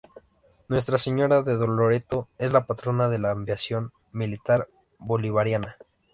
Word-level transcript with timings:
Nuestra 0.67 0.97
Señora 0.97 1.43
de 1.43 1.53
Loreto, 1.53 2.27
es 2.39 2.51
la 2.51 2.65
Patrona 2.65 3.07
de 3.07 3.19
la 3.19 3.29
Aviación 3.29 3.91
Militar 4.11 4.67
Bolivariana. 4.97 5.77